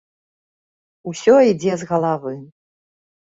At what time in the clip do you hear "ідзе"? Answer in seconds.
1.51-1.73